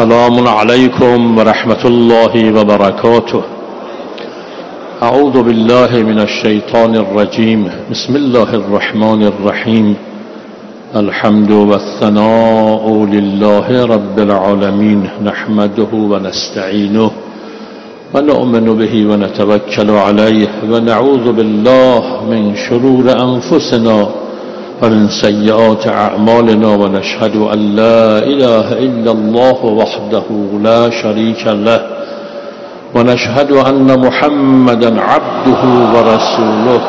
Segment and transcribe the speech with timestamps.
[0.00, 3.42] السلام عليكم ورحمة الله وبركاته.
[5.02, 7.70] أعوذ بالله من الشيطان الرجيم.
[7.90, 9.96] بسم الله الرحمن الرحيم.
[10.96, 12.84] الحمد والثناء
[13.14, 15.00] لله رب العالمين.
[15.24, 17.10] نحمده ونستعينه
[18.14, 20.48] ونؤمن به ونتوكل عليه.
[20.72, 24.08] ونعوذ بالله من شرور أنفسنا
[24.82, 30.26] ومن سيئات أعمالنا ونشهد أن لا إله إلا الله وحده
[30.62, 31.80] لا شريك له
[32.94, 35.62] ونشهد أن محمدا عبده
[35.94, 36.80] ورسوله.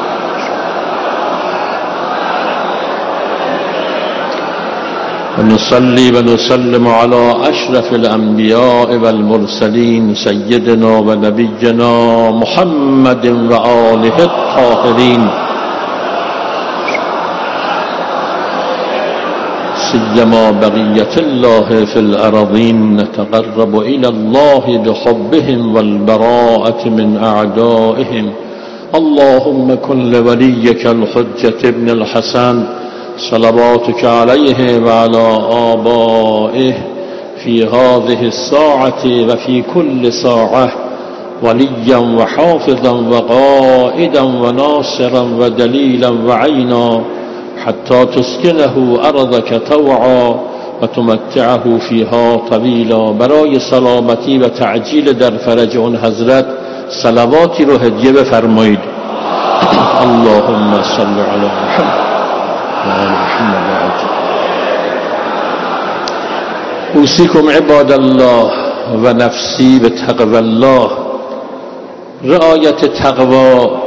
[5.39, 11.93] ونصلي ونسلم على أشرف الأنبياء والمرسلين سيدنا ونبينا
[12.31, 15.50] محمد وآله الطاهرين.
[19.91, 28.31] سيما بقية الله في الأرضين نتقرب إلى الله بحبهم والبراءة من أعدائهم.
[28.95, 32.63] اللهم كن لوليك الحجة ابن الحسن
[33.31, 35.27] صلواتك عليه وعلى
[35.73, 36.73] آبائه
[37.43, 40.71] في هذه الساعة وفي كل ساعة
[41.43, 47.01] وليا وحافظا وقائدا وناصرا ودليلا وعينا.
[47.65, 50.35] حتى تسكنه أرضك طوعا
[50.81, 56.45] وتمتعه فيها طويلا برای سلامتی و تعجیل در فرج اون حضرت
[56.89, 58.79] صلواتی رو هدیه بفرمایید.
[60.01, 62.11] اللهم صل علی محمد
[62.87, 63.93] محمد
[66.95, 68.51] اوصیکم عباد الله
[69.03, 70.89] و نفسی به تقوی الله
[72.23, 73.81] رعایت تقوا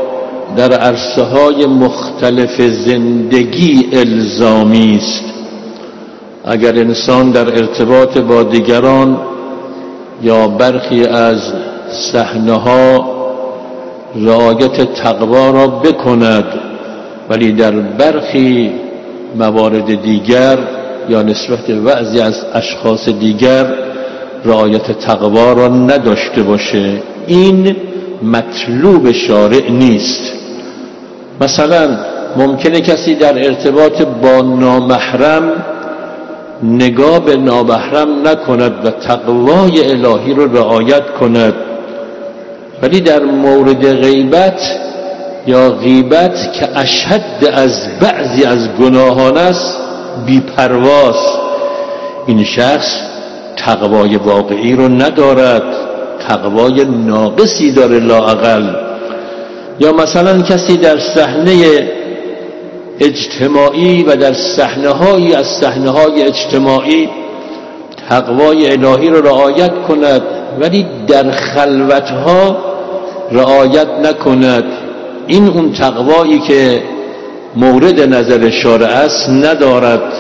[0.57, 5.25] در عرصه های مختلف زندگی الزامی است.
[6.45, 9.21] اگر انسان در ارتباط با دیگران
[10.23, 11.41] یا برخی از
[12.13, 13.15] صحنه ها
[14.17, 16.45] رعایت تقوا را بکند
[17.31, 18.73] ولی در برخی
[19.37, 20.59] موارد دیگر
[21.09, 23.75] یا نسبت بعضی از اشخاص دیگر
[24.45, 27.77] رعایت تقوا را نداشته باشه این
[28.23, 30.44] مطلوب شارع نیست.
[31.41, 31.99] مثلا
[32.37, 35.53] ممکنه کسی در ارتباط با نامحرم
[36.63, 41.55] نگاه به نامحرم نکند و تقوای الهی رو رعایت کند.
[42.83, 44.61] ولی در مورد غیبت
[45.47, 47.23] یا غیبت که اشد
[47.53, 49.77] از بعضی از گناهان است
[50.27, 51.39] بیپرواست.
[52.27, 53.01] این شخص
[53.57, 55.63] تقوای واقعی رو ندارد
[56.29, 58.84] تقوای ناقصی داره لاعقل
[59.81, 61.55] یا مثلا کسی در صحنه
[63.01, 67.09] اجتماعی و در صحنه هایی از صحنه های اجتماعی
[68.09, 70.23] تقوای الهی رو رعایت کند
[70.61, 72.57] ولی در خلوت ها
[73.33, 74.65] رعایت نکند.
[75.27, 76.83] این اون تقوایی که
[77.57, 80.13] مورد نظر شارع است ندارد.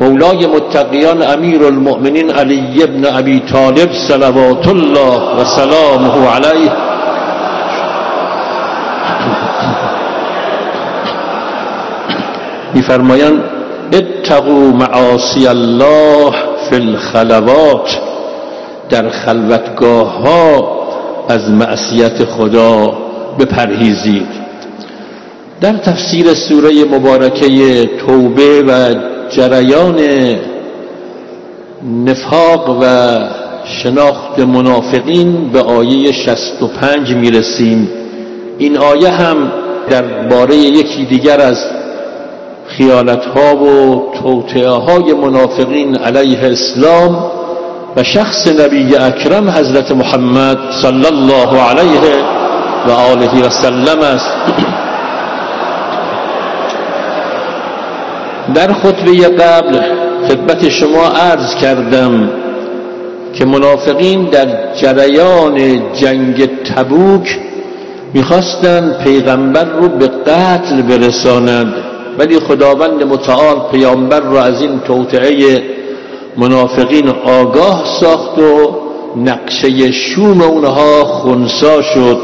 [0.00, 6.87] مولای متقیان امیر المؤمنین علی ابن ابی طالب صلوات الله و سلامه علیه
[12.88, 13.42] میفرمایند
[13.92, 16.32] اتقوا معاصی الله
[16.70, 17.98] فی الخلوات
[18.90, 20.78] در خلوتگاه ها
[21.28, 22.92] از معصیت خدا
[23.38, 24.26] بپرهیزید.
[25.60, 28.94] در تفسیر سوره مبارکه توبه و
[29.30, 30.00] جریان
[32.04, 33.16] نفاق و
[33.64, 37.88] شناخت منافقین به آیه 65 می‌رسیم.
[38.58, 39.52] این آیه هم
[39.90, 41.77] درباره یکی دیگر از
[42.78, 47.30] خیانت ها و توطعه های منافقین علیه اسلام
[47.96, 52.00] و شخص نبی اکرم حضرت محمد صلی الله علیه
[52.88, 54.30] و آله و سلم است.
[58.54, 59.80] در خطبه قبل
[60.28, 62.30] خدمت شما عرض کردم
[63.34, 67.38] که منافقین در جریان جنگ تبوک
[68.14, 71.74] می‌خواستند پیغمبر رو به قتل برسانند.
[72.18, 75.62] ولی خداوند متعال پیامبر را از این توطعه
[76.36, 78.76] منافقین آگاه ساخت و
[79.16, 82.18] نقشه شوم اونها خونسا شد.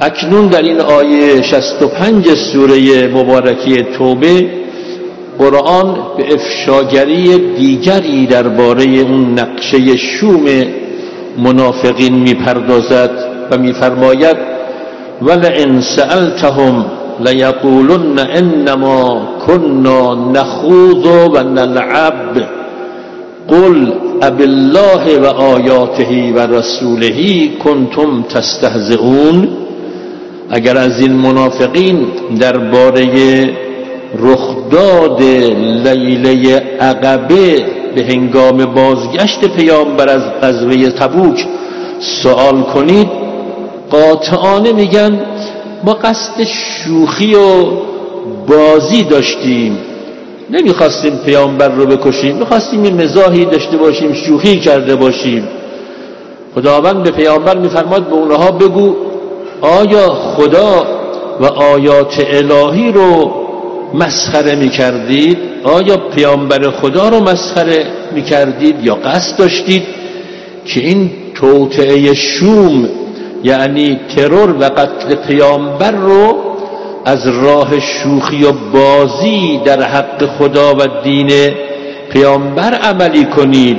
[0.00, 4.50] اکنون در این آیه 65 سوره مبارکی توبه
[5.38, 10.44] قرآن به افشاگری دیگری درباره اون نقشه شوم
[11.38, 13.10] منافقین می‌پردازد
[13.50, 14.36] و میفرماید
[15.22, 16.84] ولئن سألتهم
[17.20, 22.42] لیقولن انما كنا نخوض و نلعب
[23.48, 23.92] قل
[24.22, 29.48] الله و آیاته و رسوله کنتم تستهزئون.
[30.50, 32.06] اگر از این منافقین
[32.40, 33.50] درباره
[34.18, 35.22] رخداد
[35.88, 37.56] لیله عقبه
[37.94, 41.46] به هنگام بازگشت پیامبر از غزوه تبوک
[42.22, 43.08] سوال کنید
[43.90, 45.20] قاطعانه میگن
[45.84, 47.64] ما قصد شوخی و
[48.46, 49.78] بازی داشتیم.
[50.50, 55.48] نمی‌خواستیم پیامبر رو بکشیم می‌خواستیم این مزاحی داشته باشیم شوخی کرده باشیم.
[56.54, 58.96] خداوند به پیامبر میفرماد به اونها بگو
[59.60, 60.86] آیا خدا
[61.40, 63.34] و آیات الهی رو
[63.94, 69.82] مسخره می‌کردید؟ آیا پیامبر خدا رو مسخره می‌کردید یا قصد داشتید
[70.66, 72.88] که این توطعه شوم
[73.44, 76.36] یعنی ترور و قتل پیامبر رو
[77.04, 81.30] از راه شوخی و بازی در حق خدا و دین
[82.10, 83.76] پیامبر عملی کنید.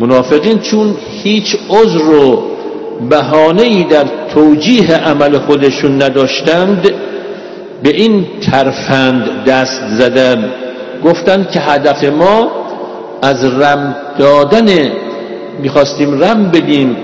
[0.00, 2.42] منافقین چون هیچ عذر و
[3.10, 4.04] بهانه ای در
[4.34, 6.90] توجیه عمل خودشون نداشتند
[7.82, 10.50] به این ترفند دست زدن.
[11.04, 12.50] گفتند که هدف ما
[13.22, 14.92] از رم دادن
[15.62, 16.96] می‌خواستیم رم بدیم.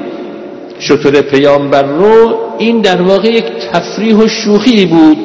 [0.79, 5.19] شطور پیامبر رو این در واقع یک تفریح و شوخی بود.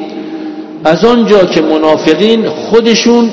[0.84, 3.30] از آنجا که منافقین خودشون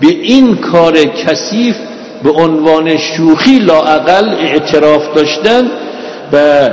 [0.00, 1.76] به این کار کثیف
[2.22, 5.70] به عنوان شوخی لاعقل اعتراف داشتن
[6.32, 6.70] و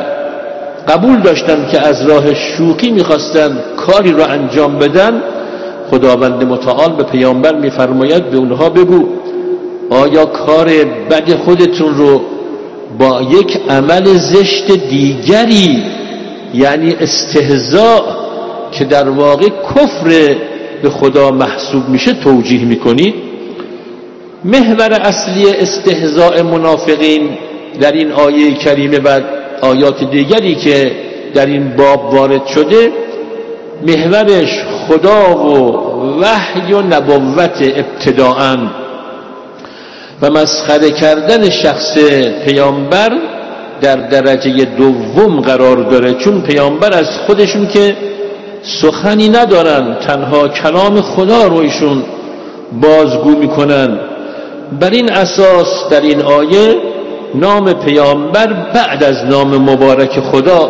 [0.87, 5.23] قبول داشتن که از راه شوخی می‌خواستن کاری را انجام بدن
[5.91, 9.07] خداوند متعال به پیامبر میفرماید به اونها بگو
[9.89, 10.67] آیا کار
[11.09, 12.21] بد خودتون رو
[13.01, 15.83] با یک عمل زشت دیگری
[16.53, 18.01] یعنی استهزاء
[18.71, 20.35] که در واقع کفر
[20.83, 23.13] به خدا محسوب میشه توجیه می‌کنید
[24.45, 27.29] محور اصلی استهزاء منافقین
[27.81, 29.19] در این آیه کریمه و
[29.61, 30.91] آیات دیگری که
[31.33, 32.91] در این باب وارد شده
[33.87, 35.77] محورش خدا و
[36.21, 38.57] وحی و نبوت ابتداعا.
[40.21, 41.97] و مسخره کردن شخص
[42.45, 43.11] پیامبر
[43.81, 47.95] در درجه دوم قرار داره چون پیامبر از خودشون که
[48.81, 52.03] سخنی ندارن تنها کلام خدا رو ایشون
[52.81, 53.99] بازگو می‌کنن.
[54.79, 56.75] بر این اساس در این آیه
[57.35, 60.69] نام پیامبر بعد از نام مبارک خدا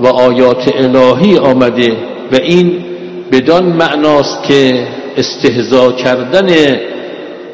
[0.00, 1.96] و آیات الهی آمده
[2.32, 2.84] و این
[3.32, 4.86] بدان معناست که
[5.16, 6.76] استهزا کردن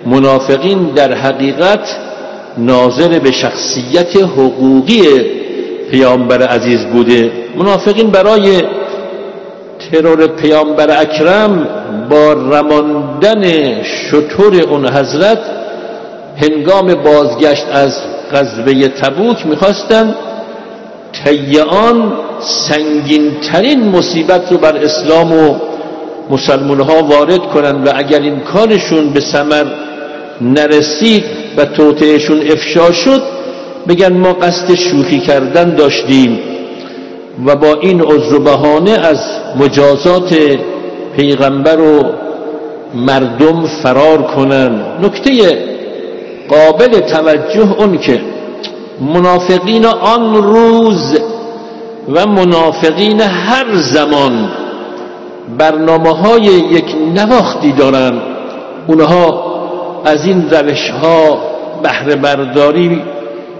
[0.07, 1.97] منافقین در حقیقت
[2.59, 5.03] ناظر به شخصیت حقوقی
[5.91, 7.33] پیامبر عزیز بوده.
[7.57, 8.63] منافقین برای
[9.91, 11.69] ترور پیامبر اکرم
[12.11, 13.43] با رماندن
[13.83, 15.39] شطور اون حضرت
[16.37, 17.93] هنگام بازگشت از
[18.33, 20.15] غزوه تبوک می‌خواستن
[21.25, 25.57] تیعان سنگین ترین مصیبت رو بر اسلام و
[26.31, 29.65] مسلمان ها وارد کنند و اگر این کارشون به سمر
[30.43, 31.25] نرسید
[31.57, 33.23] و توطعهشون افشا شد
[33.89, 36.39] بگن ما قصد شوخی کردن داشتیم
[37.47, 39.19] و با این عذر بهانه از
[39.61, 40.35] مجازات
[41.17, 42.03] پیغمبر و
[42.95, 44.81] مردم فرار کنن.
[45.03, 45.59] نکته
[46.49, 48.21] قابل توجه اون که
[49.01, 51.19] منافقین آن روز
[52.09, 54.49] و منافقین هر زمان
[55.59, 56.85] برنامه های یک
[57.15, 58.13] نواختی دارن.
[58.87, 59.53] اونها
[60.05, 61.39] از این روش ها
[61.83, 63.03] بهره برداری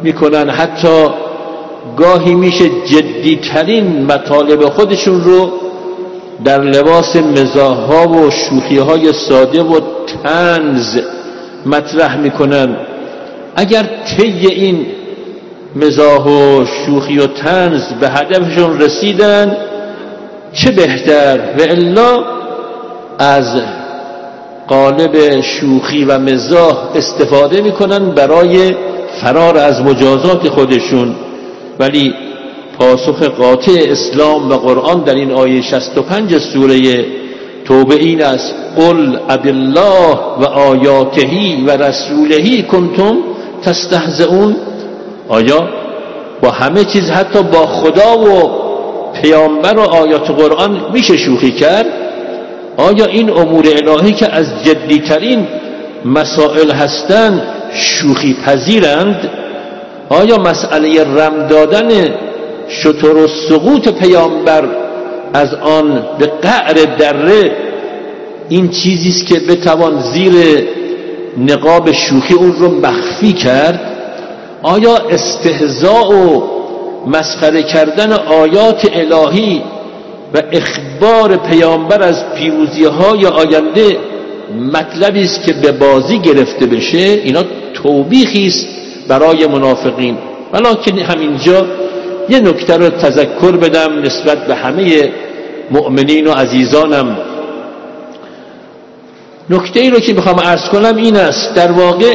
[0.03, 0.51] می‌کنن.
[0.51, 1.07] حتی
[1.97, 5.53] گاهی میشه جدیترین مطالب خودشون رو
[6.45, 9.81] در لباس مزاح ها و شوخی های ساده و
[10.25, 10.99] تنز
[11.67, 12.77] مطرح می‌کنن.
[13.57, 13.83] اگر
[14.17, 14.87] طی این
[15.77, 19.57] مزاح و شوخی و تنز به هدفشون رسیدن
[20.53, 22.25] چه بهتر؟ و الا
[23.19, 23.61] از
[24.69, 28.75] قالب شوخی و مزاح استفاده می‌کنن برای
[29.23, 31.15] فرار از مجازات خودشون.
[31.79, 32.15] ولی
[32.79, 37.05] پاسخ قاطع اسلام و قرآن در این آیه 65 سوره
[37.65, 38.55] توبه این است.
[38.77, 43.17] قل الله و آیاتهی و رسولهی کنتم
[43.63, 44.57] تستهزئون.
[45.29, 45.69] آیا
[46.43, 48.51] با همه چیز حتی با خدا و
[49.23, 52.02] پیامبر و آیات قرآن میشه شوخی کرد؟
[52.77, 55.47] آیا این امور الهی که از جدیترین
[56.05, 59.31] مسائل هستند شوخی پذیرند؟
[60.09, 61.89] آیا مسئله رم دادن
[62.69, 64.65] شطور و سقوط پیامبر
[65.35, 67.57] از آن به قعر دره
[68.49, 70.35] این چیزی است که بتوان زیر
[71.39, 73.81] نقاب شوخی اون رو مخفی کرد؟
[74.63, 76.43] آیا استهزاء و
[77.07, 79.63] مسخره کردن آیات الهی
[80.35, 83.99] و اخبار پیامبر از پیروزی های آینده
[84.73, 87.43] مطلبی است که به بازی گرفته بشه اینا
[87.75, 88.67] توبیخی است
[89.09, 90.19] برای منافقین.
[90.53, 91.67] ولکن همینجا
[92.29, 95.13] یه نکته رو تذکر بدم نسبت به همه
[95.71, 97.17] مؤمنین و عزیزانم.
[99.51, 101.55] نکته ای رو که می‌خوام ارز کنم این است.
[101.55, 102.15] در واقع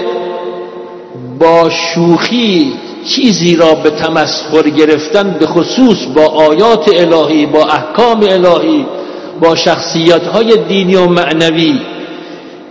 [1.39, 2.73] با شوخی
[3.07, 8.85] چیزی را به تمسخر گرفتن به خصوص با آیات الهی با احکام الهی
[9.41, 11.79] با شخصیت های دینی و معنوی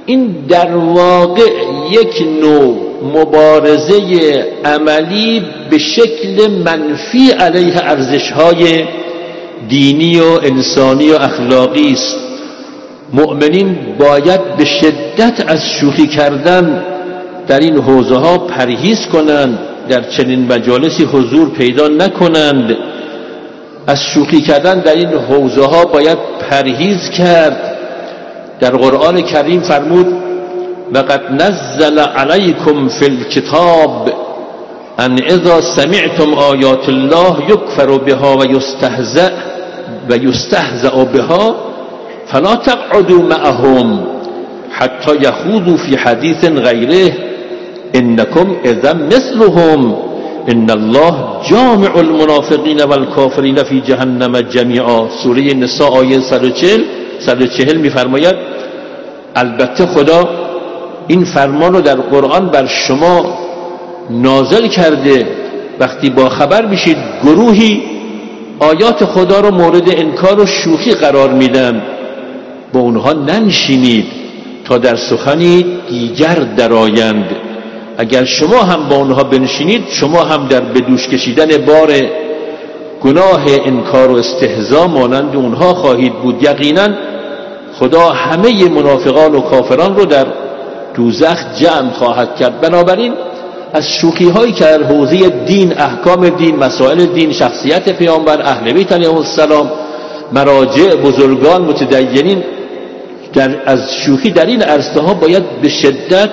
[0.06, 1.50] این در واقع
[1.90, 4.00] یک نوع مبارزه
[4.64, 8.84] عملی به شکل منفی علیه ارزش های
[9.68, 12.16] دینی و انسانی و اخلاقی است.
[13.12, 16.84] مؤمنین باید به شدت از شوخی کردن
[17.48, 19.58] در این حوزه ها پرهیز کنند.
[19.88, 22.76] در چنین مجالسی حضور پیدا نکنند.
[23.86, 26.18] از شوخی کردن در این حوزه ها باید
[26.50, 27.76] پرهیز کرد.
[28.60, 30.06] در قرآن کریم فرمود
[30.92, 34.10] وقد نزل علیکم فی الكتاب
[34.98, 39.30] ان اذا سمعتم آیات الله یکفر بها و یستهزأ
[40.10, 41.56] و یستهزأ بها
[42.26, 44.06] فلا تقعدوا معهم
[44.70, 47.12] حتى يخوضوا في حديث غيره
[47.98, 50.06] انكم اذا مثلهم.
[50.48, 51.14] ان الله
[51.50, 56.80] جامع المنافقین والكافرین فی جهنم جمیعا سوره نساء آیه 140
[57.18, 58.34] 140 میفرماید
[59.36, 60.28] البته خدا
[61.06, 63.38] این فرمان رو در قرآن بر شما
[64.10, 65.26] نازل کرده.
[65.80, 67.82] وقتی با خبر میشید گروهی
[68.58, 71.82] آیات خدا رو مورد انکار و شوخی قرار میدن.
[72.72, 74.06] با اونها ننشینید
[74.64, 77.45] تا در سخنی دیگر درآیند
[77.98, 81.92] اگر شما هم با اونها بنشینید شما هم در بدوش کشیدن بار
[83.00, 86.42] گناه انکار و استهزا مانند اونها خواهید بود.
[86.42, 86.88] یقینا
[87.78, 90.26] خدا همه منافقان و کافران رو در
[90.94, 92.60] دوزخ جمع خواهد کرد.
[92.60, 93.12] بنابراین
[93.72, 98.92] از شوخی هایی که در حوزه دین احکام دین مسائل دین شخصیت پیامبر اهل بیت
[98.92, 99.70] علیه السلام
[100.32, 102.44] مراجع بزرگان متدینین
[103.34, 106.30] در از شوخی در این عرصه ها باید به شدت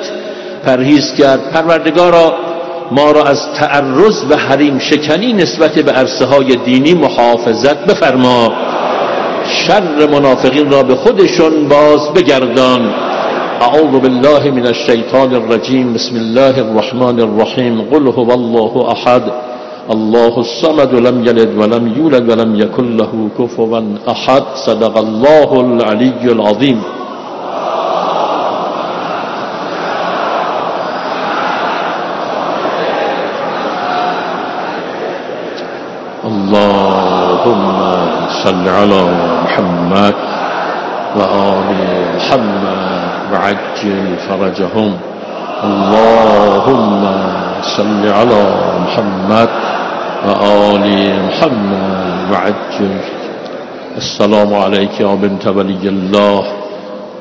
[0.65, 1.51] پرهیز کرد.
[1.51, 2.34] پروردگارا
[2.91, 8.51] ما را از تعرض و حریم شکنی نسبت به عرصه های دینی محافظت بفرما.
[9.46, 12.93] شر منافقین را به خودشون باز بگردان.
[13.62, 15.93] اعوذ بالله من الشیطان الرجیم.
[15.93, 17.82] بسم الله الرحمن الرحیم.
[17.82, 19.22] قل هو الله احد.
[19.89, 24.43] الله الصمد لم يلد ولم يولد ولم يكن له كفوا احد.
[24.65, 26.82] صدق الله العلي العظيم
[36.24, 37.80] اللهم
[38.44, 39.01] صل على
[39.44, 40.15] محمد
[41.18, 41.70] وآل
[42.15, 44.92] محمد وعجل فرجهم.
[45.63, 47.03] اللهم
[47.77, 48.44] صل على
[48.84, 49.50] محمد
[50.27, 50.86] وآل
[51.27, 52.96] محمد وعجل.
[53.98, 56.44] السلام عليك يا بنت ولي الله.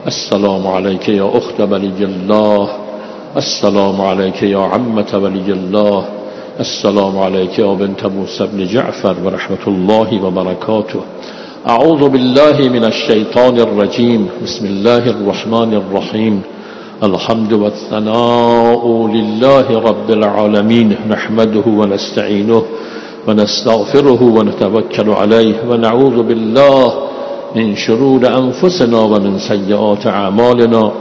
[0.06, 2.68] السلام عليك يا أخت ولي الله.
[3.36, 6.21] السلام عليك يا عمة ولي الله.
[6.60, 11.00] السلام عليك يا بنت موسى بن جعفر ورحمة الله وبركاته.
[11.68, 14.28] أعوذ بالله من الشيطان الرجيم.
[14.44, 16.42] بسم الله الرحمن الرحيم.
[17.02, 20.96] الحمد والثناء لله رب العالمين.
[21.08, 22.62] نحمده ونستعينه
[23.28, 26.92] ونستغفره ونتوكل عليه ونعوذ بالله
[27.56, 30.92] من شرور أنفسنا ومن سيئات أعمالنا.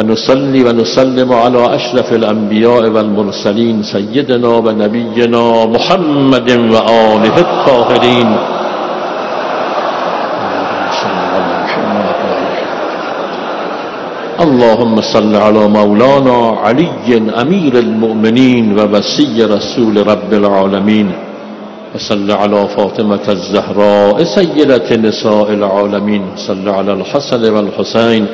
[0.00, 8.30] ونصلي ونسلم على أشرف الأنبياء والمرسلين سيدنا ونبينا محمد وآله الطاهرين.
[14.46, 17.10] اللهم صل على مولانا علي
[17.42, 21.08] أمير المؤمنين ووسي رسول رب العالمين.
[21.94, 26.22] وصل على فاطمة الزهراء سيدة نساء العالمين.
[26.48, 28.26] صل على الحسن والحسين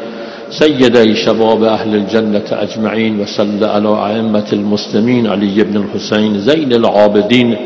[0.50, 7.56] سيدي شباب أهل الجنة أجمعين وصل على أئمة المسلمين علي بن الحسين زين العابدين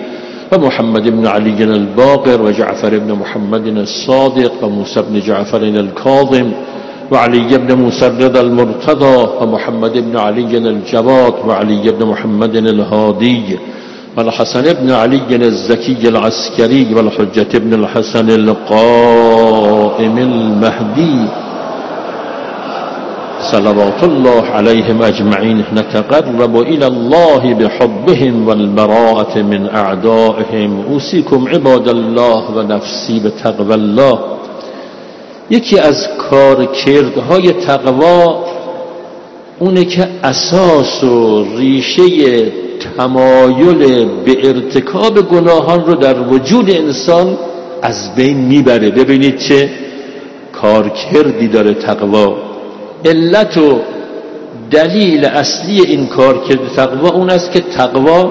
[0.53, 6.53] ومحمد بن علي الباقر وجعفر بن محمد الصادق وموسى بن جعفر الكاظم
[7.13, 13.59] وعلي بن موسى الرضا المرتضى ومحمد بن علي الجواد وعلي بن محمد الهادي
[14.17, 21.29] والحسن بن علي الزكي العسكري والحجة بن الحسن القائم المهدي.
[23.43, 25.65] صلوات الله عليهم أجمعين.
[25.75, 30.85] نتقرب إلى الله بحبهم والبراءة من أعدائهم.
[30.93, 33.21] أوصيكم عباد الله و نفسی
[33.71, 34.19] الله.
[35.51, 38.45] یکی از کارکردهای تقوا
[39.59, 42.03] اونه که اساس و ریشه
[42.97, 47.39] تمایل به ارتکاب گناهان رو در وجود انسان
[47.83, 48.91] از بین می‌بره.
[48.91, 49.71] ببینید چه
[50.53, 52.50] کارکردی داره تقوا
[53.05, 53.81] علت و
[54.71, 58.31] دلیل اصلی این کارکرد تقوا اون است که تقوا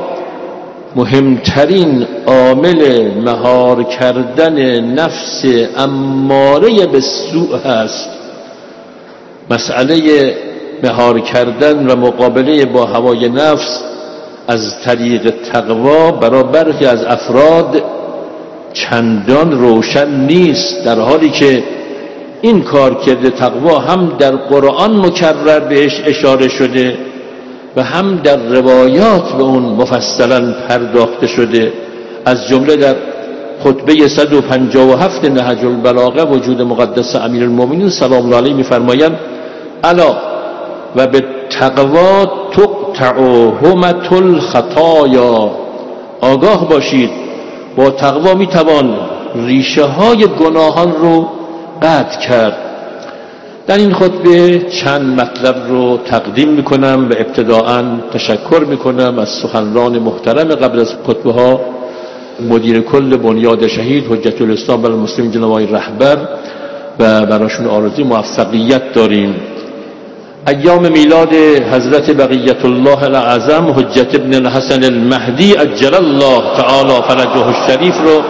[0.95, 5.43] مهمترین عامل مهار کردن نفس
[5.77, 8.09] اماره به سوء هست
[9.49, 9.97] مسئله
[10.83, 13.79] مهار کردن و مقابله با هوای نفس
[14.47, 17.83] از طریق تقوا برای برخی از افراد
[18.73, 21.63] چندان روشن نیست در حالی که
[22.41, 26.97] این کار کرده تقوا هم در قرآن مکرر بهش اشاره شده
[27.75, 31.73] و هم در روایات به اون مفصلا پرداخته شده.
[32.25, 32.95] از جمله در
[33.63, 39.19] خطبه 157 نهج البلاغه وجود مقدس امیر المومنین سلام الله علیه میفرمایند
[39.83, 40.17] الا
[40.95, 43.19] و به تقوا تقطع
[43.63, 45.51] همت الخطایا.
[46.21, 47.09] آگاه باشید
[47.75, 48.95] با تقوا می‌توان
[49.35, 51.38] ریشه های گناهان رو
[51.81, 52.57] قطع کرد.
[53.67, 57.83] در این خطبه چند مطلب رو تقدیم می‌کنم و ابتداعا
[58.13, 61.61] تشکر می‌کنم از سخنران محترم قبل از خطبه ها
[62.49, 66.17] مدیر کل بنیاد شهید حجت الاسلام بر المسلمین جناب رهبر
[66.99, 69.35] و براشون آرزوی موفقیت داریم.
[70.47, 71.33] ایام میلاد
[71.73, 78.21] حضرت بقیت الله العظم حجت ابن الحسن المهدی اجل الله تعالی فرجه الشریف رو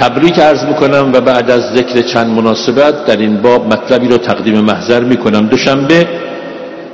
[0.00, 4.60] تبریک عرض می‌کنم و بعد از ذکر چند مناسبت در این باب مطلبی رو تقدیم
[4.60, 5.46] محضر می‌کنم.
[5.46, 6.06] دوشنبه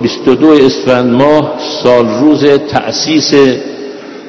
[0.00, 3.32] 22 اسفند ماه سال روز تأسیس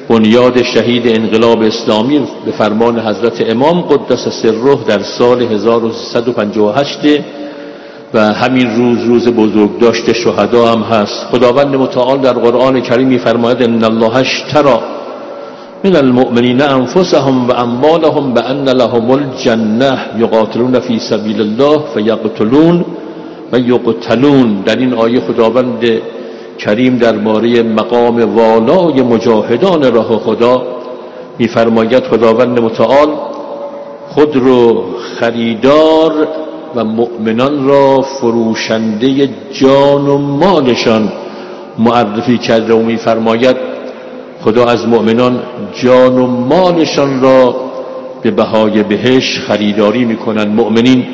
[0.08, 6.98] بنیاد شهید انقلاب اسلامی به فرمان حضرت امام قدس سره در سال 1358
[8.14, 11.26] و همین روز روز بزرگ داشته شهدا هم هست.
[11.30, 14.95] خداوند متعال در قرآن کریم میفرماید ان الله اشترى
[15.84, 22.84] من المؤمنین انفسهم و اموالهم بان لهم الجنه یقاتلون فی سبیل الله فیقتلون
[23.52, 25.84] و یقتلون در این آیه خداوند
[26.58, 30.62] کریم درباره مقام والای مجاهدان راه خدا
[31.38, 33.08] میفرماید خداوند متعال
[34.08, 34.84] خود رو
[35.18, 36.28] خریدار
[36.76, 41.12] و مؤمنان را فروشنده جان و مالشان
[41.78, 43.75] معرفی کرده و میفرماید
[44.40, 45.42] خدا از مؤمنان
[45.82, 47.56] جان و مالشان را
[48.22, 50.48] به بهای بهش خریداری می‌کنند.
[50.48, 51.06] مؤمنین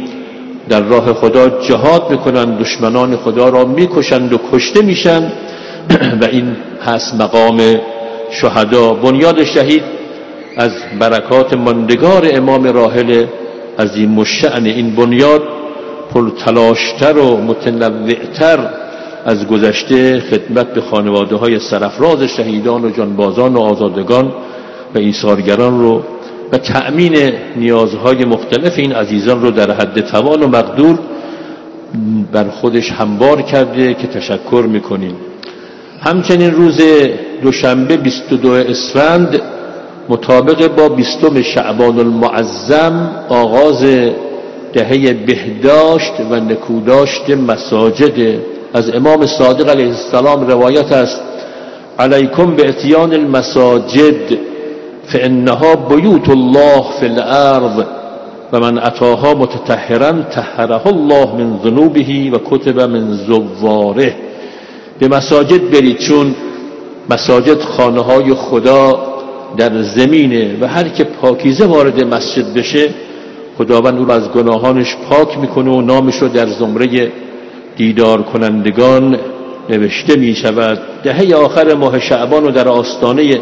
[0.68, 2.58] در راه خدا جهاد می‌کنند.
[2.58, 5.32] دشمنان خدا را می‌کشند و کشته میشن.
[6.20, 6.56] و این
[6.86, 7.60] هست مقام
[8.30, 8.94] شهدا.
[8.94, 9.82] بنیاد شهید
[10.56, 13.26] از برکات ماندگار امام راحل
[13.78, 15.42] از این مشعن این بنیاد
[16.14, 18.81] پرتلاشتر و متنوعتر
[19.24, 24.32] از گذشته خدمت به خانواده های سرفراز شهیدان و جانبازان و آزادگان
[24.94, 26.02] و ایثارگران رو
[26.52, 30.98] و تأمین نیازهای مختلف این عزیزان رو در حد توان و مقدور
[32.32, 35.14] بر خودش هموار کرده که تشکر می‌کنیم.
[36.00, 36.80] همچنین روز
[37.42, 39.42] دوشنبه 22 اسفند
[40.08, 43.84] مطابق با بیستم شعبان المعظم آغاز
[44.72, 48.38] دهه بهداشت و نکوداشت مساجد
[48.74, 51.20] از امام صادق علیه السلام روایت است.
[51.98, 54.38] علیکم به اتیان المساجد
[55.04, 57.84] فانها بیوت الله فی الارض
[58.52, 63.12] و من اتاها متطهرا طهره الله من ذنوبه و کتب من
[63.60, 64.16] زواره.
[64.98, 66.34] به مساجد برید چون
[67.10, 69.12] مساجد خانه های خدا
[69.56, 72.90] در زمینه و هر که پاکیزه وارد مسجد بشه
[73.58, 77.12] خداوند او از گناهانش پاک می‌کنه و نامش رو در زمره
[77.76, 79.18] دیدار کنندگان
[79.70, 83.40] نوشته می شود دهه آخر ماه شعبان و در آستانه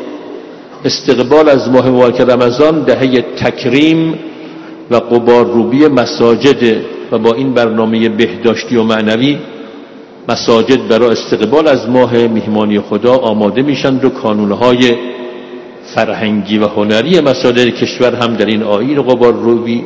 [0.84, 4.14] استقبال از ماه مبارک رمضان دهه تکریم
[4.90, 6.80] و قبار روبی مساجد
[7.12, 9.38] و با این برنامه بهداشتی و معنوی
[10.28, 14.96] مساجد برای استقبال از ماه میهمانی خدا آماده میشند و کانونهای
[15.94, 19.84] فرهنگی و هنری مساجد کشور هم در این آیین قبار روبی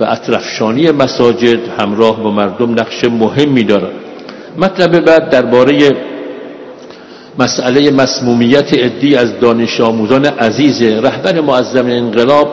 [0.00, 3.92] و اطرفشانی مساجد همراه با مردم نقش مهمی دارد.
[4.58, 5.96] مطلب بعد درباره
[7.38, 12.48] مسئله مسمومیت ادی از دانش آموزان عزیز رهبر معظم انقلاب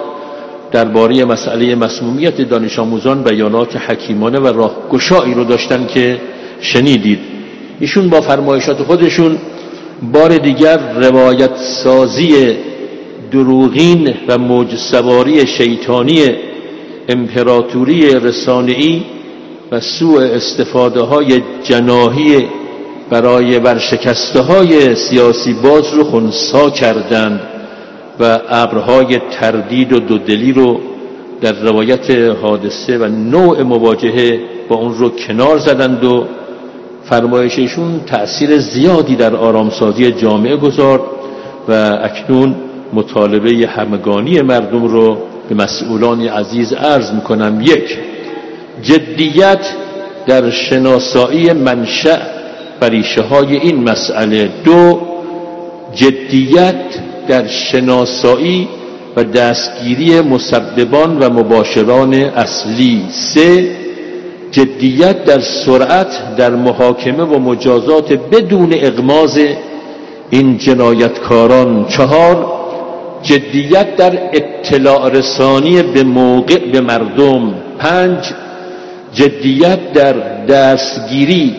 [0.72, 6.18] درباره مسئله مسمومیت دانش آموزان بیانات حکیمانه و راهگشایی رو داشتن که
[6.62, 7.20] شنیدید.
[7.80, 9.38] ایشون با فرمایشات خودشون
[10.14, 12.58] بار دیگر روایت سازی
[13.32, 16.22] دروغین و موج سواری شیطانی
[17.10, 19.02] امپراتوری رسانه‌ای
[19.72, 22.48] و سوء استفاده های جناهی
[23.10, 27.42] برای ورشکسته های سیاسی باز رو خونسا کردند
[28.20, 30.80] و ابرهای تردید و دودلی رو
[31.42, 34.40] در روایت حادثه و نوع مواجهه
[34.70, 36.26] با اون رو کنار زدند و
[37.04, 41.02] فرمایششون تأثیر زیادی در آرامسازی جامعه گذارد
[41.68, 42.56] و اکنون
[42.94, 45.18] مطالبه همگانی مردم رو
[45.50, 47.98] به مسئولان عزیز عرض می‌کنم یک
[48.82, 49.66] جدیت
[50.28, 52.18] در شناسایی منشأ
[52.82, 52.90] و
[53.30, 55.02] های این مسئله دو
[55.94, 56.76] جدیت
[57.28, 58.68] در شناسایی
[59.16, 63.70] و دستگیری مسببان و مباشران اصلی سه
[64.52, 69.40] جدیت در سرعت در محاکمه و مجازات بدون اغماز
[70.30, 72.65] این جنایتکاران چهار
[73.26, 77.54] جدیت در اطلاع رسانی به موقع به مردم.
[77.80, 78.34] پنج
[79.14, 80.14] جدیت در
[80.46, 81.56] دستگیری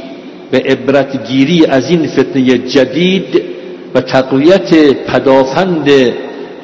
[0.50, 3.42] به عبرتگیری از این فتنه جدید
[3.94, 4.74] و تقویت
[5.06, 5.90] پدافند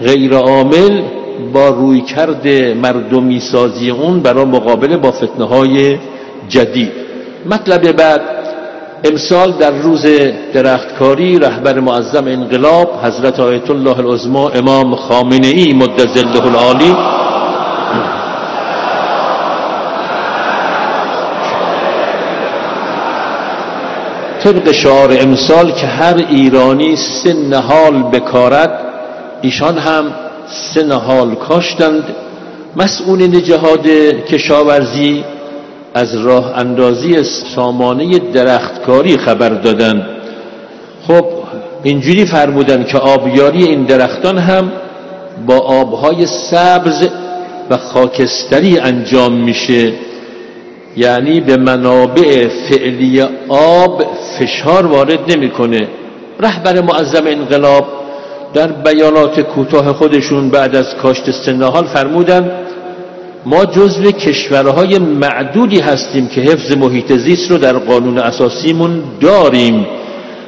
[0.05, 1.03] غیر عامل
[1.53, 2.49] با روی کرد
[2.83, 5.99] مردمی سازی اون برای مقابله با فتنه های
[6.49, 6.93] جدید.
[7.47, 8.21] مطلب بعد
[9.05, 10.07] امسال در روز
[10.55, 16.01] درختکاری رهبر معظم انقلاب حضرت آیت الله العظما امام خامنه ای مد
[16.47, 16.95] العالی
[24.43, 28.85] طبق شعار امسال که هر ایرانی سه نهال بکارد
[29.43, 30.05] ایشان هم
[30.47, 32.05] سه نهال کاشتند.
[32.77, 33.87] مسئولین جهاد
[34.31, 35.25] کشاورزی
[35.95, 37.23] از راه اندازی
[37.55, 40.07] سامانه درختکاری خبر دادند
[41.07, 41.25] خب
[41.83, 44.73] اینجوری فرمودن که آبیاری این درختان هم
[45.47, 47.09] با آبهای سبز
[47.71, 49.93] و خاکستری انجام میشه.
[50.97, 54.05] یعنی به منابع فعلی آب
[54.39, 55.89] فشار وارد نمی‌کنه.
[56.41, 57.87] رهبر معظم انقلاب
[58.55, 62.51] در بیانات کوتاه خودشون بعد از کاشت سنهال فرمودن
[63.47, 69.87] ما جزو کشورهای معدودی هستیم که حفظ محیط زیست رو در قانون اساسیمون داریم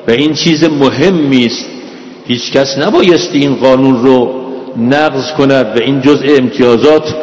[0.08, 1.66] و این چیز مهمی است.
[2.26, 4.44] هیچ کس نبایستی این قانون رو
[4.76, 7.14] نقض کند و این جزء امتیازات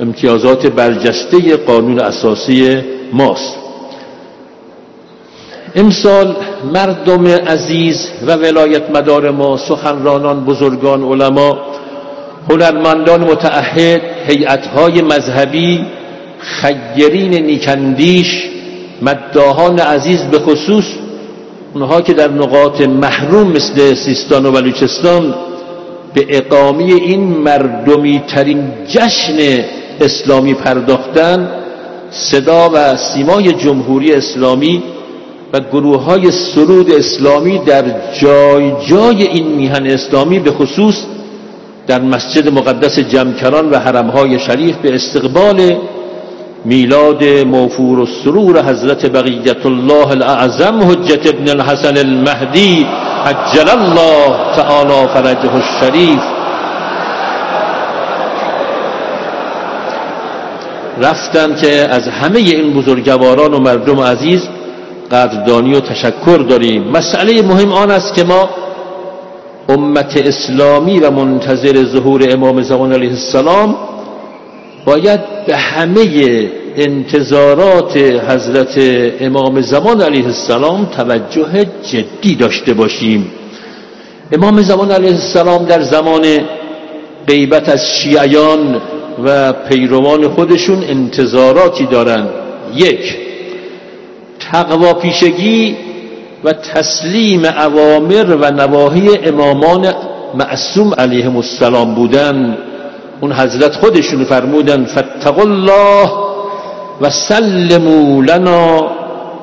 [0.00, 2.78] امتیازات برجسته قانون اساسی
[3.12, 3.56] ماست.
[5.76, 6.36] امسال
[6.74, 11.58] مردم عزیز و ولایت مدار ما سخنرانان بزرگان علما
[12.50, 15.86] هنرمندان متعهد هیئت‌های مذهبی
[16.38, 18.48] خیرین نیکندیش
[19.02, 20.84] مداهان عزیز به خصوص
[21.74, 25.34] اونها که در نقاط محروم مثل سیستان و بلوچستان
[26.14, 29.64] به اقامی این مردمی ترین جشن
[30.00, 31.48] اسلامی پرداختن
[32.10, 34.82] صدا و سیمای جمهوری اسلامی
[35.52, 37.84] و گروه های سرود اسلامی در
[38.20, 40.94] جای جای این میهن اسلامی به خصوص
[41.86, 45.76] در مسجد مقدس جمکران و حرمهای شریف به استقبال
[46.64, 52.86] میلاد موفور و سرور حضرت بقیت الله الاعظم حجت ابن الحسن المهدی
[53.26, 56.20] عجل الله تعالی فرجه الشریف.
[61.02, 64.48] رفتن که از همه این بزرگواران و مردم عزیز
[65.10, 66.82] قدردانی و تشکر داریم.
[66.82, 68.50] مسئله مهم آن است که ما
[69.68, 73.76] امت اسلامی و منتظر ظهور امام زمان علیه السلام
[74.84, 76.06] باید به همه
[76.76, 77.96] انتظارات
[78.28, 78.74] حضرت
[79.20, 83.30] امام زمان علیه السلام توجه جدی داشته باشیم.
[84.32, 86.22] امام زمان علیه السلام در زمان
[87.26, 88.80] غیبت از شیعیان
[89.24, 92.28] و پیروان خودشون انتظاراتی دارند.
[92.74, 93.16] یک
[94.52, 95.76] تقوا پیشگی
[96.44, 99.92] و تسلیم اوامر و نواهی امامان
[100.34, 102.58] معصوم علیهم السلام بودن.
[103.20, 106.10] اون حضرت خودشون فرمودن فتق الله
[107.00, 108.90] و سلموا لنا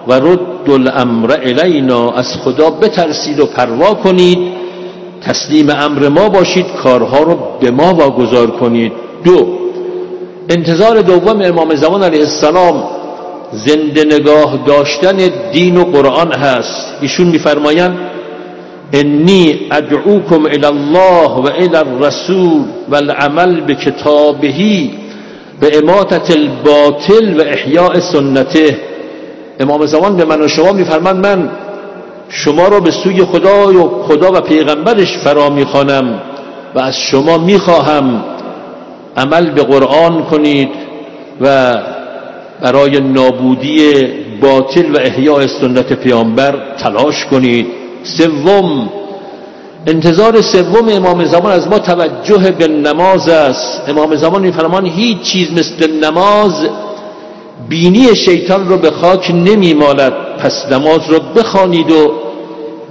[0.07, 2.11] و رد الامر الینا.
[2.11, 4.39] از خدا بترسید و پروا کنید.
[5.21, 8.91] تسلیم امر ما باشید کارها رو به ما واگذار کنید.
[9.23, 9.47] دو
[10.49, 12.83] انتظار دوم امام زمان علیه السلام
[13.51, 15.17] زنده نگاه داشتن
[15.51, 16.95] دین و قرآن هست.
[17.01, 17.97] ایشون میفرمایند
[18.93, 24.93] انی ادعوکم الى الله و الى الرسول و العمل به کتابهی
[25.59, 28.77] به اماتت الباطل و احیاء سنته.
[29.59, 31.49] امام زمان به من و شما میفرمند من
[32.29, 36.21] شما را به سوی خدا و خدا و پیغمبرش فرا می‌خوانم
[36.75, 38.23] و از شما می‌خواهم
[39.17, 40.69] عمل به قرآن کنید
[41.41, 41.73] و
[42.61, 43.93] برای نابودی
[44.41, 47.67] باطل و احیاء سنت پیامبر تلاش کنید.
[48.03, 48.89] سوم
[49.87, 53.89] انتظار سوم امام زمان از ما توجه به نماز است.
[53.89, 56.53] امام زمان میفرمان هیچ چیز مثل نماز
[57.69, 60.13] بینی شیطان رو به خاک نمیمالد.
[60.37, 62.11] پس نماز رو بخوانید و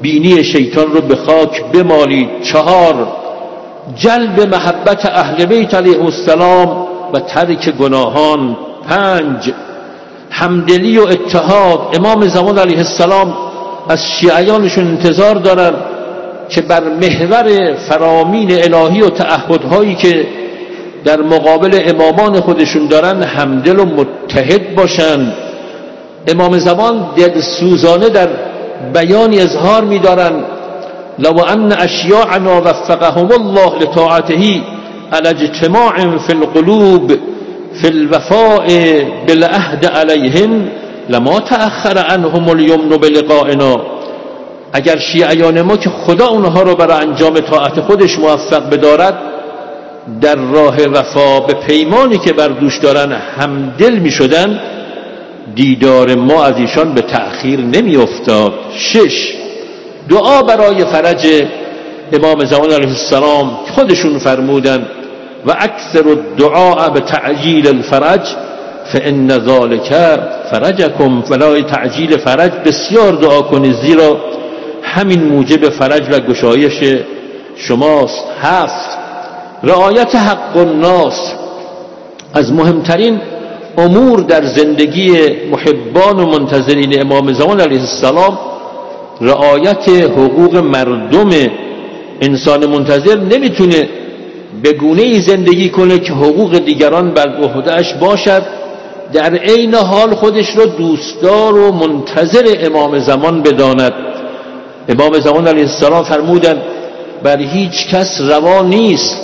[0.03, 2.29] بینی شیطان رو به خاک بمالید.
[2.43, 3.09] چهار
[3.97, 8.57] جلب محبت اهل بیت علیه السلام و ترک گناهان.
[8.89, 9.53] پنج
[10.31, 11.81] همدلی و اتحاد.
[11.97, 13.35] امام زمان علیه السلام
[13.89, 15.73] از شیعیانشون انتظار دارن
[16.49, 20.27] که بر محور فرامین الهی و تعهدهایی که
[21.05, 25.33] در مقابل امامان خودشون دارن همدل و متحد باشن.
[26.29, 28.29] امام زمان دل سوزانه در
[28.95, 30.45] بیانی اظهار میدارن.
[31.19, 34.63] لو ان اشیاعنا وفقهم الله لطاعته
[35.13, 37.13] على اجتماع في القلوب.
[37.75, 38.67] في الوفاء
[39.27, 40.69] بالعهد عليهم
[41.09, 43.77] لما تأخر عنهم اليمن بلقائنا.
[44.73, 49.19] اگر شیعیان ما که خدا اونها رو برای انجام طاعت خودش موفق بدارد
[50.21, 54.61] در راه وفا به پیمانی که بر دوش دارن همدل می شدن
[55.55, 58.53] دیدار ما از ایشان به تأخیر نمی افتاد.
[58.77, 59.35] شش
[60.09, 61.45] دعا برای فرج
[62.13, 64.87] امام زمان علیه السلام خودشون فرمودن
[65.47, 68.21] و اکثر الدعاء به تعجیل الفرج
[68.93, 74.21] فان ذلك فرجکم ولای تعجیل فرج بسیار دعا کنید زیرا
[74.83, 77.03] همین موجب فرج و گشایش
[77.57, 78.25] شماست.
[78.43, 78.99] هفت
[79.63, 81.35] رعایت حق الناس.
[82.35, 83.21] از مهمترین
[83.79, 85.13] امور در زندگی
[85.51, 88.39] محبان و منتظرین امام زمان علیه السلام
[89.21, 91.31] رعایت حقوق مردم
[92.21, 93.89] انسان منتظر نمی‌تونه
[94.63, 98.43] به گونه ای زندگی کنه که حقوق دیگران بر عهدهش باشد
[99.13, 103.93] در عین حال خودش را دوستدار و منتظر امام زمان بداند.
[104.89, 106.63] امام زمان علیه السلام فرمودند
[107.23, 109.17] بر هیچ کس روا نیست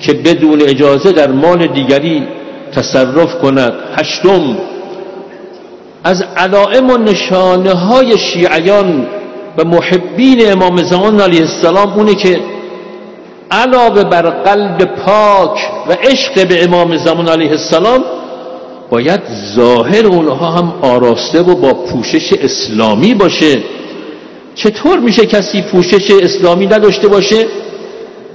[0.00, 2.28] که بدون اجازه در مال دیگری
[2.72, 3.72] تصرف کند.
[3.96, 4.56] هشتم
[6.04, 9.06] از علائم و نشانه های شیعیان
[9.58, 12.40] و محبین امام زمان علیه السلام اونه که
[13.50, 18.04] علاوه بر قلب پاک و عشق به امام زمان علیه السلام
[18.90, 19.20] باید
[19.56, 23.58] ظاهر اونها هم آراسته و با پوشش اسلامی باشه.
[24.54, 27.46] چطور میشه کسی پوشش اسلامی نداشته باشه؟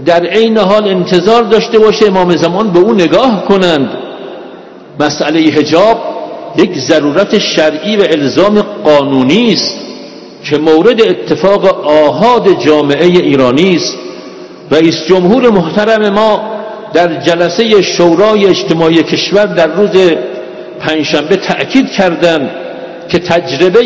[0.05, 3.89] در عین حال انتظار داشته باشه امام زمان به اون نگاه کنند.
[4.99, 5.97] مسئله حجاب
[6.57, 9.75] یک ضرورت شرعی و الزام قانونی است
[10.49, 13.97] که مورد اتفاق آهاد جامعه ایرانی است.
[14.71, 16.41] رئیس جمهور محترم ما
[16.93, 20.11] در جلسه شورای اجتماعی کشور در روز
[20.79, 22.49] پنجشنبه تأکید کردند
[23.09, 23.81] که تجربه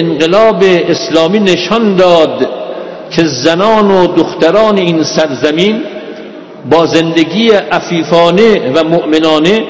[0.00, 2.48] انقلاب اسلامی نشان داد
[3.10, 5.82] که زنان و دختران این سرزمین
[6.70, 9.64] با زندگی عفیفانه و مؤمنانه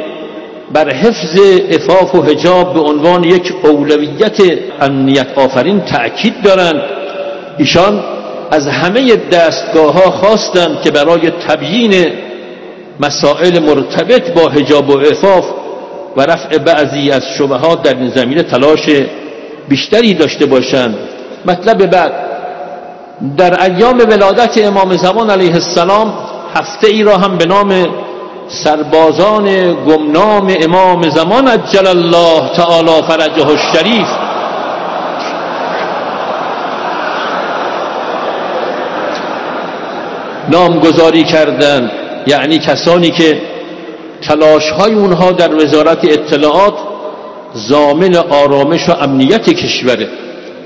[0.73, 4.41] بر حفظ افاف و حجاب به عنوان یک اولویت
[4.81, 6.83] امنیت آفرین تأکید دارند.
[7.59, 8.03] ایشان
[8.51, 12.13] از همه دستگاه ها خواستند که برای تبیین
[13.01, 15.45] مسائل مرتبط با حجاب و افاف
[16.17, 18.91] و رفع بعضی از شبهات در این زمینه تلاش
[19.69, 20.99] بیشتری داشته باشند.
[21.47, 22.13] مطلب بعد
[23.37, 26.15] در ایام ولادت امام زمان علیه السلام
[26.55, 27.87] هفته ای را هم به نام
[28.49, 34.09] سربازان گمنام امام زمان عجل الله تعالی فرجه الشریف
[40.51, 41.91] نامگذاری کردند
[42.27, 43.41] یعنی کسانی که
[44.23, 46.75] تلاش های اونها در وزارت اطلاعات
[47.55, 50.09] زامن آرامش و امنیت کشوره.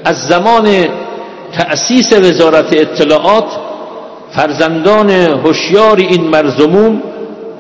[0.05, 0.69] از زمان
[1.53, 3.45] تأسیس وزارت اطلاعات
[4.31, 7.03] فرزندان هوشیار این مرزمون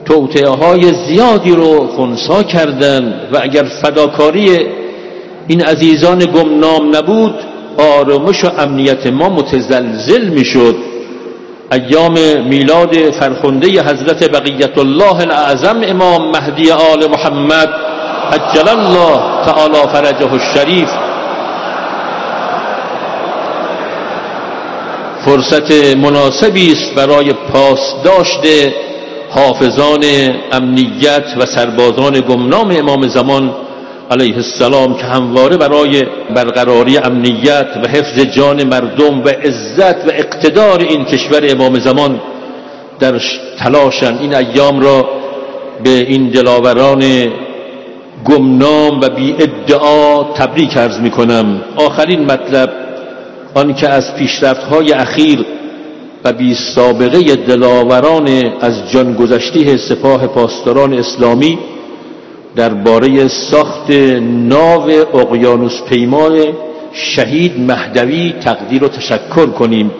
[0.04, 4.58] توطعه های زیادی رو خونسا کردند و اگر فداکاری
[5.48, 7.34] این عزیزان گمنام نبود
[7.78, 10.76] آرامش و امنیت ما متزلزل می‌شد.
[11.72, 12.12] ایام
[12.48, 17.68] میلاد فرخنده حضرت بقیت الله الاعظم امام مهدی آل محمد
[18.32, 20.88] عجل الله تعالی فرجه الشریف.
[25.24, 28.72] فرصت مناسبی است برای پاسداشت
[29.30, 30.04] حافظان
[30.52, 33.54] امنیت و سربازان گمنام امام زمان
[34.12, 36.02] علیه السلام که همواره برای
[36.34, 42.20] برقراری امنیت و حفظ جان مردم و عزت و اقتدار این کشور امام زمان
[43.00, 43.20] در
[43.58, 44.18] تلاشن.
[44.18, 45.08] این ایام را
[45.84, 47.02] به این دلاوران
[48.24, 52.70] گمنام و بی ادعا تبریک ارز می کنم آخرین مطلب
[53.54, 55.44] آن که از پیشرفت های اخیر
[56.24, 58.28] و بی سابقه دلاوران
[58.60, 61.58] از جان گذشته سپاه پاسداران اسلامی
[62.56, 66.40] درباره ساخت ناو اقیانوس پیمان
[66.92, 69.90] شهید مهدوی تقدیر و تشکر کنیم.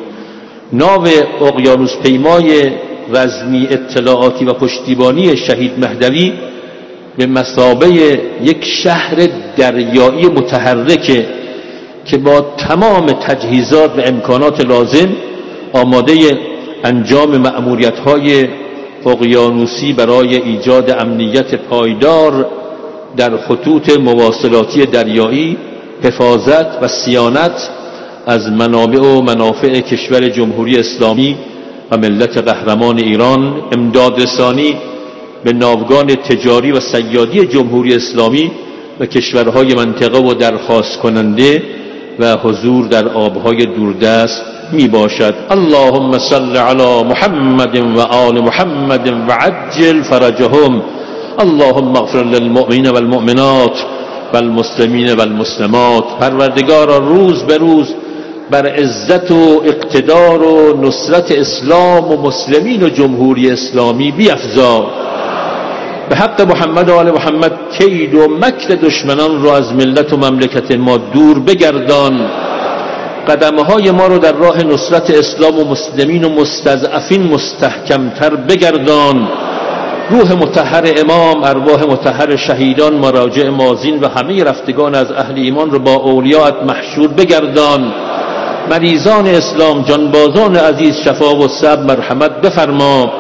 [0.73, 1.07] ناو
[1.41, 2.71] اقیانوس پیمای
[3.13, 6.33] رزمی اطلاعاتی و پشتیبانی شهید مهدوی
[7.17, 7.89] به مسابه
[8.43, 11.27] یک شهر دریایی متحرکه
[12.05, 15.09] که با تمام تجهیزات و امکانات لازم
[15.73, 16.15] آماده
[16.85, 17.99] انجام معمولیت
[19.07, 22.47] اقیانوسی برای ایجاد امنیت پایدار
[23.17, 25.57] در خطوط مواصلاتی دریایی
[26.03, 27.71] حفاظت و سیانت
[28.27, 31.37] از منابع و منافع کشور جمهوری اسلامی
[31.91, 34.77] و ملت قهرمان ایران امداد رسانی
[35.45, 38.51] به ناوگان تجاری و سیادی جمهوری اسلامی
[39.01, 41.63] و کشورهای منطقه و درخواست کننده
[42.19, 49.33] و حضور در آبهای دوردست می باشد اللهم صل علی محمد و آل محمد و
[49.33, 50.83] عجل فرجهم.
[51.39, 53.77] اللهم اغفر للمؤمنین والمؤمنات
[54.35, 56.05] والمسلمین والمسلمات.
[56.21, 57.95] پروردگارا روز به روز
[58.51, 64.87] بر عزت و اقتدار و نصرت اسلام و مسلمین و جمهوری اسلامی بیافزا
[66.09, 70.77] به حق محمد و آل محمد کید و مکر دشمنان را از ملت و مملکت
[70.77, 72.31] ما دور بگردان.
[73.29, 79.29] قدمه های ما رو در راه نصرت اسلام و مسلمین و مستضعفین مستحکمتر بگردان.
[80.11, 85.79] روح متحر امام ارواح متحر شهیدان مراجع مازین و همه رفتگان از اهل ایمان رو
[85.79, 87.93] با اولیات محشور بگردان.
[88.71, 93.13] مریضان اسلام جانبازان عزیز شفا و سب مرحمت بفرما.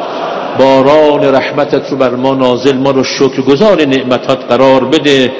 [0.58, 5.32] باران رحمتت رو بر ما نازل ما رو شکرگزار نعمتات قرار بده.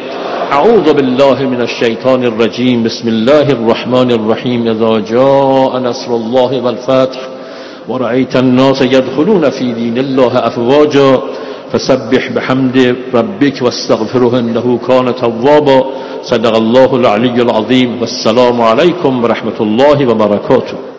[0.53, 7.21] أعوذ بالله من الشیطان الرجیم بسم الله الرحمن الرحیم إذا جاء نصر الله والفتح
[7.89, 11.13] ورأيت الناس يدخلون في دين الله أفواجا
[11.73, 15.81] فسبح بحمد ربك واستغفره إنه كان توابا.
[16.23, 17.91] صدق الله العلي العظيم.
[18.01, 20.77] والسلام عليكم ورحمة الله وبركاته.